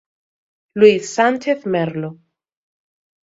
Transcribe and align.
Luís 0.79 1.03
Sánchez 1.15 1.59
Merlo. 1.73 2.11